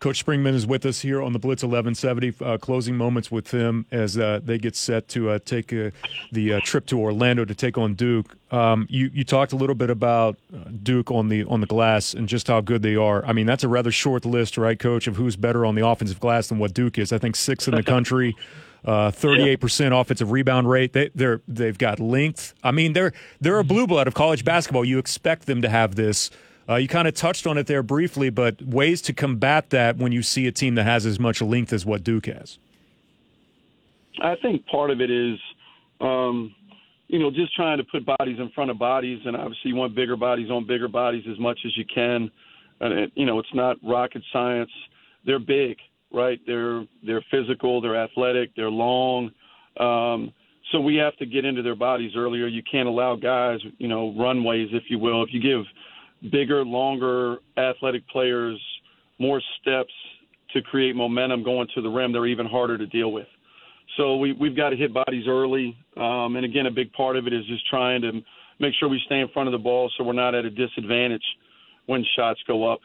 Coach 0.00 0.24
Springmann 0.24 0.54
is 0.54 0.66
with 0.66 0.86
us 0.86 1.00
here 1.02 1.20
on 1.20 1.34
the 1.34 1.38
Blitz 1.38 1.62
1170. 1.62 2.34
Uh, 2.42 2.56
closing 2.56 2.96
moments 2.96 3.30
with 3.30 3.50
him 3.50 3.84
as 3.90 4.16
uh, 4.16 4.40
they 4.42 4.56
get 4.56 4.74
set 4.74 5.08
to 5.08 5.28
uh, 5.28 5.38
take 5.44 5.74
uh, 5.74 5.90
the 6.32 6.54
uh, 6.54 6.60
trip 6.64 6.86
to 6.86 6.98
Orlando 6.98 7.44
to 7.44 7.54
take 7.54 7.76
on 7.76 7.92
Duke. 7.92 8.34
Um, 8.50 8.86
you 8.88 9.10
you 9.12 9.24
talked 9.24 9.52
a 9.52 9.56
little 9.56 9.74
bit 9.74 9.90
about 9.90 10.38
uh, 10.54 10.70
Duke 10.82 11.10
on 11.10 11.28
the 11.28 11.44
on 11.44 11.60
the 11.60 11.66
glass 11.66 12.14
and 12.14 12.26
just 12.26 12.48
how 12.48 12.62
good 12.62 12.80
they 12.80 12.96
are. 12.96 13.22
I 13.26 13.34
mean, 13.34 13.44
that's 13.44 13.62
a 13.62 13.68
rather 13.68 13.90
short 13.90 14.24
list, 14.24 14.56
right, 14.56 14.78
Coach, 14.78 15.06
of 15.06 15.16
who's 15.16 15.36
better 15.36 15.66
on 15.66 15.74
the 15.74 15.86
offensive 15.86 16.18
glass 16.18 16.48
than 16.48 16.58
what 16.58 16.72
Duke 16.72 16.98
is. 16.98 17.12
I 17.12 17.18
think 17.18 17.36
sixth 17.36 17.68
in 17.68 17.74
the 17.74 17.82
country. 17.94 18.34
Thirty-eight 18.82 19.60
percent 19.60 19.92
offensive 19.92 20.30
rebound 20.30 20.66
rate. 20.70 20.94
They, 20.94 21.10
they're 21.14 21.42
they've 21.46 21.76
got 21.76 22.00
length. 22.00 22.54
I 22.64 22.70
mean, 22.70 22.94
they're 22.94 23.12
they're 23.38 23.58
a 23.58 23.64
blue 23.64 23.86
blood 23.86 24.06
of 24.06 24.14
college 24.14 24.46
basketball. 24.46 24.86
You 24.86 24.98
expect 24.98 25.44
them 25.44 25.60
to 25.60 25.68
have 25.68 25.94
this. 25.94 26.30
Uh, 26.70 26.76
you 26.76 26.86
kind 26.86 27.08
of 27.08 27.14
touched 27.14 27.48
on 27.48 27.58
it 27.58 27.66
there 27.66 27.82
briefly, 27.82 28.30
but 28.30 28.62
ways 28.62 29.02
to 29.02 29.12
combat 29.12 29.70
that 29.70 29.96
when 29.96 30.12
you 30.12 30.22
see 30.22 30.46
a 30.46 30.52
team 30.52 30.76
that 30.76 30.84
has 30.84 31.04
as 31.04 31.18
much 31.18 31.42
length 31.42 31.72
as 31.72 31.84
what 31.84 32.04
Duke 32.04 32.26
has. 32.26 32.58
I 34.22 34.36
think 34.40 34.64
part 34.66 34.90
of 34.90 35.00
it 35.00 35.10
is, 35.10 35.38
um, 36.00 36.54
you 37.08 37.18
know, 37.18 37.30
just 37.30 37.54
trying 37.56 37.78
to 37.78 37.84
put 37.84 38.06
bodies 38.06 38.38
in 38.38 38.50
front 38.50 38.70
of 38.70 38.78
bodies, 38.78 39.20
and 39.24 39.36
obviously 39.36 39.70
you 39.70 39.74
want 39.74 39.96
bigger 39.96 40.16
bodies 40.16 40.48
on 40.48 40.64
bigger 40.64 40.86
bodies 40.86 41.24
as 41.28 41.38
much 41.40 41.58
as 41.66 41.76
you 41.76 41.84
can. 41.92 42.30
And 42.80 42.98
it, 42.98 43.12
you 43.16 43.26
know, 43.26 43.40
it's 43.40 43.52
not 43.52 43.76
rocket 43.82 44.22
science. 44.32 44.70
They're 45.26 45.40
big, 45.40 45.76
right? 46.12 46.38
They're 46.46 46.84
they're 47.04 47.24
physical, 47.32 47.80
they're 47.80 48.00
athletic, 48.00 48.54
they're 48.54 48.70
long. 48.70 49.32
Um, 49.78 50.32
so 50.70 50.80
we 50.80 50.96
have 50.96 51.16
to 51.16 51.26
get 51.26 51.44
into 51.44 51.62
their 51.62 51.74
bodies 51.74 52.12
earlier. 52.16 52.46
You 52.46 52.62
can't 52.70 52.88
allow 52.88 53.16
guys, 53.16 53.58
you 53.78 53.88
know, 53.88 54.14
runways, 54.16 54.68
if 54.72 54.84
you 54.88 55.00
will. 55.00 55.24
If 55.24 55.30
you 55.32 55.40
give 55.40 55.64
bigger, 56.30 56.64
longer 56.64 57.38
athletic 57.56 58.06
players 58.08 58.60
more 59.18 59.40
steps 59.60 59.92
to 60.52 60.62
create 60.62 60.96
momentum 60.96 61.44
going 61.44 61.68
to 61.74 61.82
the 61.82 61.88
rim, 61.88 62.12
they're 62.12 62.26
even 62.26 62.46
harder 62.46 62.76
to 62.76 62.86
deal 62.86 63.12
with. 63.12 63.26
So 63.96 64.16
we, 64.16 64.32
we've 64.32 64.56
got 64.56 64.70
to 64.70 64.76
hit 64.76 64.92
bodies 64.94 65.24
early. 65.28 65.76
Um, 65.96 66.36
and 66.36 66.44
again, 66.44 66.66
a 66.66 66.70
big 66.70 66.92
part 66.92 67.16
of 67.16 67.26
it 67.26 67.32
is 67.32 67.44
just 67.46 67.68
trying 67.68 68.02
to 68.02 68.12
make 68.58 68.74
sure 68.78 68.88
we 68.88 69.00
stay 69.06 69.20
in 69.20 69.28
front 69.28 69.48
of 69.48 69.52
the 69.52 69.58
ball 69.58 69.90
so 69.96 70.04
we're 70.04 70.12
not 70.12 70.34
at 70.34 70.44
a 70.44 70.50
disadvantage 70.50 71.22
when 71.86 72.04
shots 72.16 72.40
go 72.46 72.72
up. 72.72 72.80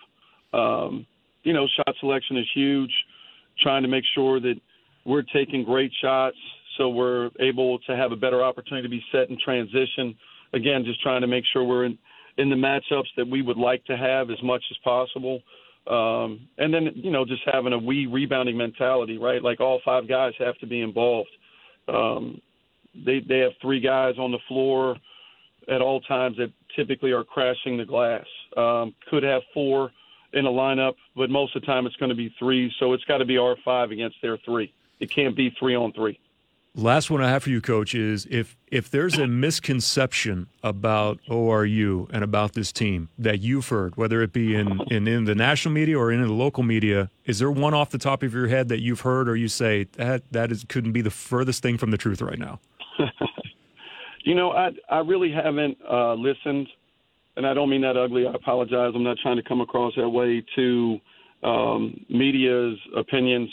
Um, 0.53 1.05
you 1.43 1.53
know, 1.53 1.67
shot 1.75 1.95
selection 1.99 2.37
is 2.37 2.45
huge. 2.53 2.91
Trying 3.61 3.83
to 3.83 3.87
make 3.87 4.03
sure 4.13 4.39
that 4.41 4.55
we're 5.05 5.21
taking 5.21 5.63
great 5.63 5.91
shots 6.01 6.37
so 6.77 6.89
we're 6.89 7.29
able 7.39 7.79
to 7.79 7.95
have 7.95 8.11
a 8.11 8.15
better 8.15 8.43
opportunity 8.43 8.87
to 8.87 8.89
be 8.89 9.03
set 9.11 9.29
in 9.29 9.37
transition. 9.43 10.15
Again, 10.53 10.83
just 10.83 11.01
trying 11.01 11.21
to 11.21 11.27
make 11.27 11.43
sure 11.53 11.63
we're 11.63 11.85
in, 11.85 11.97
in 12.37 12.49
the 12.49 12.55
matchups 12.55 13.07
that 13.17 13.27
we 13.27 13.41
would 13.41 13.57
like 13.57 13.83
to 13.85 13.97
have 13.97 14.29
as 14.29 14.41
much 14.43 14.63
as 14.71 14.77
possible. 14.83 15.41
Um, 15.87 16.47
and 16.57 16.73
then, 16.73 16.91
you 16.95 17.11
know, 17.11 17.25
just 17.25 17.43
having 17.45 17.73
a 17.73 17.77
we 17.77 18.07
rebounding 18.07 18.57
mentality, 18.57 19.17
right? 19.17 19.41
Like 19.41 19.59
all 19.59 19.81
five 19.85 20.07
guys 20.07 20.33
have 20.39 20.57
to 20.59 20.67
be 20.67 20.81
involved. 20.81 21.29
Um, 21.87 22.41
they 23.05 23.19
they 23.19 23.39
have 23.39 23.51
three 23.61 23.79
guys 23.79 24.15
on 24.17 24.31
the 24.31 24.39
floor 24.47 24.95
at 25.67 25.81
all 25.81 26.01
times 26.01 26.37
that 26.37 26.51
typically 26.75 27.11
are 27.11 27.23
crashing 27.23 27.77
the 27.77 27.85
glass. 27.85 28.25
Um, 28.57 28.95
could 29.09 29.23
have 29.23 29.41
four 29.53 29.91
in 30.33 30.45
a 30.45 30.49
lineup, 30.49 30.93
but 31.15 31.29
most 31.29 31.55
of 31.55 31.61
the 31.61 31.65
time 31.65 31.85
it's 31.85 31.95
going 31.97 32.09
to 32.09 32.15
be 32.15 32.33
three. 32.39 32.71
So 32.79 32.93
it's 32.93 33.03
got 33.05 33.19
to 33.19 33.25
be 33.25 33.37
our 33.37 33.55
five 33.63 33.91
against 33.91 34.17
their 34.21 34.37
three. 34.37 34.73
It 34.99 35.11
can't 35.11 35.35
be 35.35 35.55
three 35.59 35.75
on 35.75 35.93
three. 35.93 36.19
Last 36.77 37.10
one 37.10 37.24
I 37.24 37.29
have 37.29 37.44
for 37.44 37.50
you, 37.51 37.62
Coach, 37.62 37.96
is 37.96 38.27
if 38.29 38.58
if 38.67 38.91
there's 38.91 39.17
a 39.17 39.27
misconception 39.27 40.48
about 40.62 41.20
ORU 41.29 42.10
and 42.12 42.22
about 42.22 42.51
this 42.51 42.74
team 42.74 43.08
that 43.17 43.39
you've 43.39 43.70
heard, 43.70 43.96
whether 43.96 44.22
it 44.22 44.34
be 44.34 44.55
in, 44.55 44.82
in, 44.91 45.08
in 45.08 45.24
the 45.24 45.36
national 45.36 45.74
media 45.74 45.98
or 45.98 46.12
in 46.12 46.22
the 46.22 46.34
local 46.34 46.63
media, 46.63 47.10
is 47.24 47.39
there 47.39 47.50
one 47.50 47.74
off 47.74 47.91
the 47.91 47.98
top 47.98 48.24
of 48.24 48.34
your 48.34 48.48
head 48.48 48.67
that 48.67 48.82
you've 48.82 49.01
heard 49.01 49.29
or 49.29 49.38
you 49.38 49.48
say 49.48 49.86
that 49.94 50.29
that 50.32 50.51
is 50.51 50.65
couldn't 50.67 50.91
be 50.91 51.00
the 51.00 51.10
furthest 51.10 51.63
thing 51.63 51.77
from 51.77 51.91
the 51.91 51.98
truth 51.98 52.22
right 52.22 52.39
now? 52.39 52.60
you 54.25 54.36
know, 54.36 54.51
I 54.51 54.72
I 54.89 55.00
really 55.00 55.32
haven't 55.32 55.77
uh, 55.89 56.15
listened, 56.15 56.67
and 57.38 57.48
I 57.48 57.53
don't 57.53 57.70
mean 57.70 57.84
that 57.84 57.96
ugly. 57.96 58.27
I 58.27 58.34
apologize. 58.34 58.91
I'm 58.94 59.03
not 59.03 59.15
trying 59.24 59.38
to 59.38 59.44
come 59.44 59.62
across 59.62 59.94
that 59.96 60.10
way 60.10 60.44
to 60.58 61.00
um, 61.41 62.05
media's 62.10 62.77
opinions 62.98 63.50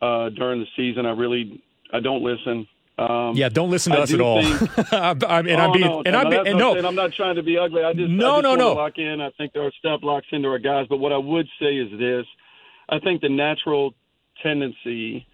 uh, 0.00 0.28
during 0.28 0.60
the 0.60 0.66
season. 0.76 1.04
I 1.04 1.10
really 1.10 1.64
I 1.92 2.00
don't 2.00 2.22
listen. 2.22 2.66
Um, 2.98 3.34
yeah, 3.34 3.48
don't 3.48 3.70
listen 3.70 3.92
to 3.92 3.98
I 3.98 4.02
us 4.02 4.12
at 4.12 4.20
all. 4.20 4.42
Think, 4.42 4.60
mean, 5.42 5.54
oh, 5.54 5.62
I'm 5.62 5.72
being, 5.72 5.86
no, 5.86 6.02
and 6.04 6.14
I'm, 6.14 6.28
being, 6.28 6.46
and 6.46 6.58
no, 6.58 6.76
I'm 6.76 6.94
not 6.94 7.12
trying 7.14 7.36
to 7.36 7.42
be 7.42 7.56
ugly. 7.56 7.82
I 7.82 7.94
just, 7.94 8.10
no, 8.10 8.36
I 8.36 8.36
just 8.36 8.42
no, 8.42 8.54
no. 8.56 8.72
Lock 8.74 8.98
in. 8.98 9.20
I 9.22 9.30
think 9.38 9.54
there 9.54 9.64
are 9.64 9.72
step 9.78 10.00
locks 10.02 10.26
into 10.32 10.48
our 10.48 10.58
guys. 10.58 10.86
But 10.88 10.98
what 10.98 11.12
I 11.12 11.16
would 11.16 11.46
say 11.58 11.76
is 11.76 11.90
this: 11.98 12.26
I 12.90 12.98
think 12.98 13.22
the 13.22 13.30
natural 13.30 13.94
tendency 14.42 15.26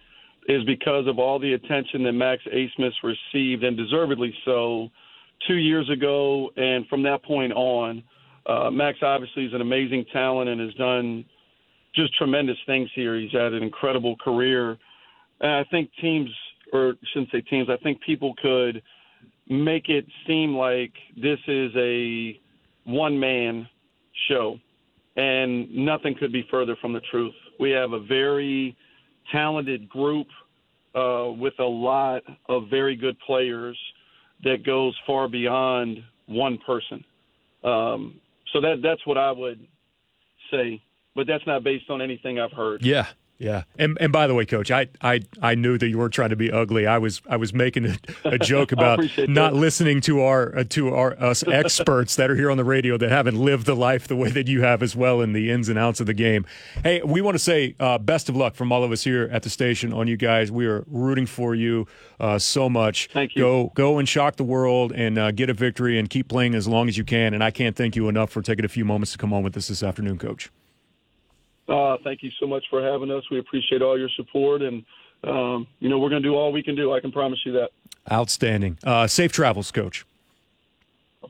is 0.47 0.63
because 0.63 1.07
of 1.07 1.19
all 1.19 1.39
the 1.39 1.53
attention 1.53 2.03
that 2.03 2.13
Max 2.13 2.41
Abmas 2.53 2.93
received, 3.03 3.65
and 3.65 3.75
deservedly 3.75 4.33
so, 4.45 4.87
two 5.45 5.55
years 5.55 5.89
ago, 5.89 6.51
and 6.55 6.87
from 6.87 7.03
that 7.03 7.21
point 7.23 7.51
on, 7.51 8.01
uh, 8.45 8.71
Max 8.71 8.99
obviously 9.01 9.45
is 9.45 9.53
an 9.53 9.59
amazing 9.59 10.05
talent 10.13 10.49
and 10.49 10.61
has 10.61 10.73
done 10.75 11.25
just 11.95 12.15
tremendous 12.15 12.57
things 12.65 12.89
here. 12.95 13.19
He's 13.19 13.31
had 13.31 13.53
an 13.53 13.61
incredible 13.61 14.15
career. 14.23 14.77
And 15.41 15.51
I 15.51 15.63
think 15.69 15.89
teams 15.99 16.29
or 16.73 16.93
shouldn't 17.13 17.31
say 17.31 17.41
teams, 17.41 17.69
I 17.69 17.77
think 17.77 18.01
people 18.01 18.33
could 18.41 18.81
make 19.49 19.89
it 19.89 20.05
seem 20.25 20.55
like 20.55 20.91
this 21.15 21.39
is 21.47 21.71
a 21.75 22.39
one 22.85 23.19
man 23.19 23.67
show. 24.29 24.59
And 25.15 25.73
nothing 25.73 26.15
could 26.19 26.31
be 26.31 26.45
further 26.51 26.75
from 26.79 26.93
the 26.93 27.01
truth. 27.11 27.33
We 27.59 27.71
have 27.71 27.93
a 27.93 27.99
very 27.99 28.75
talented 29.31 29.89
group 29.89 30.27
uh, 30.93 31.31
with 31.37 31.53
a 31.59 31.63
lot 31.63 32.21
of 32.47 32.69
very 32.69 32.95
good 32.95 33.17
players 33.25 33.77
that 34.43 34.63
goes 34.63 34.95
far 35.07 35.27
beyond 35.27 36.03
one 36.27 36.59
person. 36.65 37.03
Um, 37.63 38.19
so 38.53 38.61
that 38.61 38.81
that's 38.83 39.05
what 39.05 39.17
I 39.17 39.31
would 39.31 39.65
say, 40.51 40.81
but 41.15 41.27
that's 41.27 41.45
not 41.47 41.63
based 41.63 41.89
on 41.89 42.01
anything 42.01 42.39
I've 42.39 42.51
heard. 42.51 42.83
Yeah, 42.83 43.07
Yeah, 43.39 43.63
and 43.77 43.97
and 44.01 44.11
by 44.11 44.25
the 44.25 44.33
way, 44.33 44.45
Coach, 44.45 44.71
I 44.71 44.87
I, 44.99 45.21
I 45.41 45.53
knew 45.53 45.77
that 45.77 45.87
you 45.87 45.99
weren't 45.99 46.13
trying 46.13 46.31
to 46.31 46.35
be 46.35 46.51
ugly. 46.51 46.87
I 46.87 46.97
was 46.97 47.21
I 47.29 47.37
was 47.37 47.53
making 47.53 47.85
a, 47.85 47.97
a 48.25 48.37
joke 48.39 48.71
about 48.71 48.99
not 49.27 49.53
that. 49.53 49.53
listening 49.53 50.01
to 50.01 50.21
our 50.21 50.57
uh, 50.57 50.63
to 50.69 50.95
our 50.95 51.13
us 51.21 51.43
experts 51.47 52.15
that 52.15 52.31
are 52.31 52.35
here 52.35 52.49
on 52.49 52.57
the 52.57 52.63
radio 52.63 52.97
that 52.97 53.11
haven't 53.11 53.37
lived 53.37 53.67
the 53.67 53.75
life 53.75 54.07
the 54.07 54.15
way 54.15 54.31
that 54.31 54.47
you 54.47 54.63
have 54.63 54.81
as 54.81 54.95
well 54.95 55.21
in 55.21 55.33
the 55.33 55.51
ins 55.51 55.69
and 55.69 55.77
outs 55.77 55.99
of 55.99 56.07
the 56.07 56.15
game. 56.15 56.47
Hey, 56.81 57.01
we 57.03 57.21
want 57.21 57.35
to 57.35 57.43
say 57.43 57.75
uh, 57.79 57.99
best 57.99 58.27
of 58.27 58.35
luck 58.35 58.55
from 58.55 58.71
all 58.71 58.83
of 58.83 58.91
us 58.91 59.03
here 59.03 59.29
at 59.31 59.43
the 59.43 59.51
station 59.51 59.93
on 59.93 60.07
you 60.07 60.17
guys. 60.17 60.51
We 60.51 60.65
are 60.65 60.83
rooting 60.87 61.27
for 61.27 61.53
you 61.53 61.85
uh, 62.19 62.39
so 62.39 62.67
much. 62.69 63.07
Thank 63.13 63.35
you. 63.35 63.43
Go 63.43 63.71
go 63.75 63.99
and 63.99 64.09
shock 64.09 64.37
the 64.37 64.43
world 64.43 64.91
and 64.93 65.19
uh, 65.19 65.29
get 65.29 65.51
a 65.51 65.53
victory 65.53 65.99
and 65.99 66.09
keep 66.09 66.27
playing 66.27 66.55
as 66.55 66.67
long 66.67 66.87
as 66.87 66.97
you 66.97 67.03
can. 67.03 67.35
And 67.35 67.43
I 67.43 67.51
can't 67.51 67.75
thank 67.75 67.95
you 67.95 68.09
enough 68.09 68.31
for 68.31 68.41
taking 68.41 68.65
a 68.65 68.69
few 68.69 68.83
moments 68.83 69.11
to 69.11 69.19
come 69.19 69.31
on 69.31 69.43
with 69.43 69.55
us 69.55 69.67
this 69.67 69.83
afternoon, 69.83 70.17
Coach. 70.17 70.49
Uh, 71.67 71.97
thank 72.03 72.23
you 72.23 72.31
so 72.39 72.47
much 72.47 72.63
for 72.69 72.81
having 72.81 73.11
us. 73.11 73.23
We 73.29 73.39
appreciate 73.39 73.81
all 73.81 73.97
your 73.97 74.09
support, 74.15 74.61
and 74.61 74.85
um, 75.23 75.67
you 75.79 75.89
know 75.89 75.99
we're 75.99 76.09
going 76.09 76.21
to 76.21 76.27
do 76.27 76.35
all 76.35 76.51
we 76.51 76.63
can 76.63 76.75
do. 76.75 76.93
I 76.93 76.99
can 76.99 77.11
promise 77.11 77.39
you 77.45 77.51
that. 77.53 77.69
Outstanding. 78.11 78.77
Uh, 78.83 79.07
safe 79.07 79.31
travels, 79.31 79.71
Coach. 79.71 80.05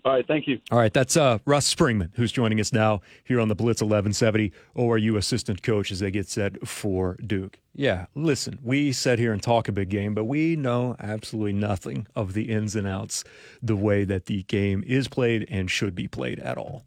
All 0.06 0.14
right, 0.14 0.28
thank 0.28 0.48
you. 0.48 0.60
All 0.72 0.78
right, 0.78 0.94
that's 0.94 1.18
uh, 1.18 1.40
Russ 1.46 1.74
Springmann, 1.74 2.12
who's 2.16 2.32
joining 2.32 2.60
us 2.60 2.72
now 2.72 3.02
here 3.24 3.40
on 3.40 3.48
the 3.48 3.56
Blitz 3.56 3.82
1170, 3.82 4.52
ORU 4.76 5.18
assistant 5.18 5.64
coach 5.64 5.92
as 5.92 6.00
they 6.00 6.12
get 6.12 6.28
set 6.28 6.68
for 6.68 7.18
Duke. 7.26 7.60
Yeah, 7.74 8.06
listen, 8.14 8.60
we 8.64 8.92
sit 8.92 9.18
here 9.18 9.34
and 9.34 9.42
talk 9.42 9.68
a 9.68 9.72
big 9.72 9.90
game, 9.90 10.14
but 10.14 10.26
we 10.26 10.56
know 10.56 10.96
absolutely 11.00 11.54
nothing 11.54 12.08
of 12.16 12.34
the 12.34 12.50
ins 12.50 12.76
and 12.76 12.88
outs, 12.88 13.24
the 13.62 13.76
way 13.76 14.04
that 14.04 14.26
the 14.26 14.44
game 14.44 14.84
is 14.86 15.08
played 15.08 15.48
and 15.50 15.72
should 15.72 15.96
be 15.96 16.08
played 16.08 16.40
at 16.40 16.58
all. 16.58 16.86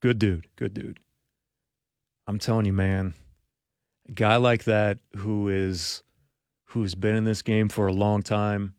Good 0.00 0.18
dude, 0.18 0.46
good 0.56 0.74
dude. 0.74 0.98
I'm 2.30 2.38
telling 2.38 2.64
you, 2.64 2.72
man, 2.72 3.14
a 4.08 4.12
guy 4.12 4.36
like 4.36 4.62
that 4.62 4.98
who 5.16 5.48
is 5.48 6.04
who's 6.66 6.94
been 6.94 7.16
in 7.16 7.24
this 7.24 7.42
game 7.42 7.68
for 7.68 7.88
a 7.88 7.92
long 7.92 8.22
time, 8.22 8.74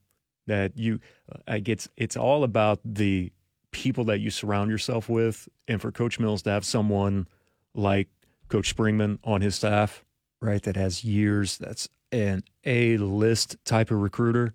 that 0.47 0.77
you, 0.77 1.01
I 1.45 1.59
get 1.59 1.85
it's 1.97 2.15
all 2.15 2.45
about 2.45 2.79
the 2.85 3.29
people 3.71 4.05
that 4.05 4.21
you 4.21 4.29
surround 4.29 4.71
yourself 4.71 5.09
with, 5.09 5.49
and 5.67 5.81
for 5.81 5.91
Coach 5.91 6.17
Mills 6.17 6.43
to 6.43 6.49
have 6.49 6.63
someone 6.63 7.27
like 7.75 8.07
Coach 8.47 8.73
Springmann 8.73 9.19
on 9.25 9.41
his 9.41 9.55
staff, 9.55 10.05
right, 10.39 10.63
that 10.63 10.77
has 10.77 11.03
years, 11.03 11.57
that's 11.57 11.89
an 12.13 12.43
A 12.63 12.95
list 12.95 13.57
type 13.65 13.91
of 13.91 13.99
recruiter, 13.99 14.53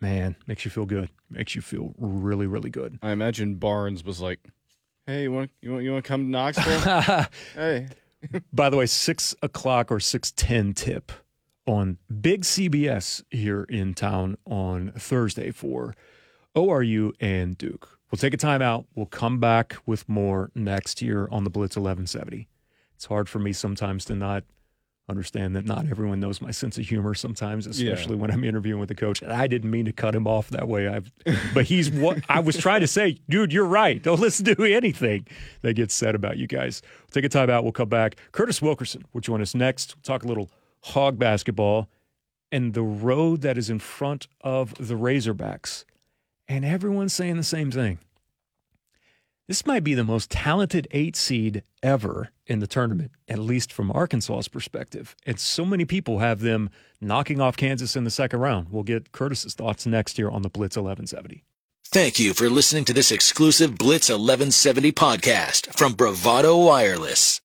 man, 0.00 0.34
makes 0.48 0.64
you 0.64 0.72
feel 0.72 0.84
good. 0.84 1.10
Makes 1.30 1.54
you 1.54 1.62
feel 1.62 1.94
really, 1.96 2.48
really 2.48 2.70
good. 2.70 2.98
I 3.02 3.12
imagine 3.12 3.54
Barnes 3.54 4.02
was 4.02 4.20
like, 4.20 4.40
"Hey, 5.10 5.22
you 5.24 5.32
want 5.32 5.50
you 5.60 5.72
want 5.72 5.84
you 5.84 5.92
want 5.92 6.04
to 6.04 6.08
come 6.08 6.24
to 6.24 6.30
Knoxville? 6.30 7.26
hey, 7.54 7.88
By 8.52 8.70
the 8.70 8.76
way, 8.76 8.86
six 8.86 9.34
o'clock 9.42 9.90
or 9.90 10.00
six 10.00 10.32
ten 10.32 10.72
tip 10.72 11.12
on 11.66 11.98
Big 12.20 12.42
CBS 12.42 13.22
here 13.30 13.64
in 13.64 13.94
town 13.94 14.36
on 14.44 14.92
Thursday 14.96 15.50
for 15.50 15.94
ORU 16.54 17.12
and 17.20 17.56
Duke. 17.56 17.98
We'll 18.10 18.18
take 18.18 18.34
a 18.34 18.38
timeout. 18.38 18.86
We'll 18.94 19.06
come 19.06 19.38
back 19.38 19.76
with 19.86 20.08
more 20.08 20.50
next 20.54 21.00
year 21.00 21.28
on 21.30 21.44
the 21.44 21.50
Blitz 21.50 21.76
1170. 21.76 22.48
It's 22.96 23.06
hard 23.06 23.28
for 23.28 23.38
me 23.38 23.52
sometimes 23.52 24.04
to 24.06 24.16
not 24.16 24.42
understand 25.10 25.54
that 25.56 25.66
not 25.66 25.86
everyone 25.90 26.20
knows 26.20 26.40
my 26.40 26.50
sense 26.50 26.78
of 26.78 26.88
humor 26.88 27.14
sometimes, 27.14 27.66
especially 27.66 28.16
when 28.16 28.30
I'm 28.30 28.44
interviewing 28.44 28.80
with 28.80 28.88
the 28.88 28.94
coach. 28.94 29.20
And 29.20 29.32
I 29.32 29.46
didn't 29.46 29.70
mean 29.70 29.84
to 29.84 29.92
cut 29.92 30.14
him 30.14 30.26
off 30.26 30.48
that 30.50 30.68
way. 30.68 30.88
I've, 30.88 31.12
but 31.54 31.66
he's 31.66 31.90
what 31.90 32.18
I 32.28 32.40
was 32.40 32.56
trying 32.56 32.80
to 32.80 32.86
say, 32.86 33.18
dude, 33.28 33.52
you're 33.52 33.66
right. 33.66 34.02
Don't 34.02 34.20
listen 34.20 34.44
to 34.46 34.64
anything 34.64 35.26
that 35.62 35.74
gets 35.74 35.94
said 35.94 36.14
about 36.14 36.38
you 36.38 36.46
guys. 36.46 36.82
We'll 37.02 37.10
take 37.10 37.24
a 37.24 37.28
time 37.28 37.50
out. 37.50 37.64
We'll 37.64 37.72
come 37.72 37.88
back. 37.88 38.16
Curtis 38.32 38.62
Wilkerson 38.62 39.04
will 39.12 39.20
join 39.20 39.42
us 39.42 39.54
next. 39.54 39.96
We'll 39.96 40.02
talk 40.02 40.24
a 40.24 40.28
little 40.28 40.50
hog 40.82 41.18
basketball 41.18 41.88
and 42.52 42.74
the 42.74 42.82
road 42.82 43.42
that 43.42 43.58
is 43.58 43.70
in 43.70 43.78
front 43.78 44.26
of 44.40 44.74
the 44.74 44.94
Razorbacks. 44.94 45.84
And 46.48 46.64
everyone's 46.64 47.12
saying 47.12 47.36
the 47.36 47.44
same 47.44 47.70
thing. 47.70 47.98
This 49.50 49.66
might 49.66 49.82
be 49.82 49.94
the 49.94 50.04
most 50.04 50.30
talented 50.30 50.86
eight 50.92 51.16
seed 51.16 51.64
ever 51.82 52.28
in 52.46 52.60
the 52.60 52.68
tournament, 52.68 53.10
at 53.26 53.40
least 53.40 53.72
from 53.72 53.90
Arkansas's 53.90 54.46
perspective. 54.46 55.16
And 55.26 55.40
so 55.40 55.64
many 55.64 55.84
people 55.84 56.20
have 56.20 56.38
them 56.38 56.70
knocking 57.00 57.40
off 57.40 57.56
Kansas 57.56 57.96
in 57.96 58.04
the 58.04 58.12
second 58.12 58.38
round. 58.38 58.68
We'll 58.70 58.84
get 58.84 59.10
Curtis's 59.10 59.54
thoughts 59.54 59.86
next 59.86 60.20
year 60.20 60.30
on 60.30 60.42
the 60.42 60.48
Blitz 60.48 60.76
1170. 60.76 61.42
Thank 61.86 62.20
you 62.20 62.32
for 62.32 62.48
listening 62.48 62.84
to 62.84 62.92
this 62.92 63.10
exclusive 63.10 63.76
Blitz 63.76 64.08
1170 64.08 64.92
podcast 64.92 65.76
from 65.76 65.94
Bravado 65.94 66.56
Wireless. 66.56 67.38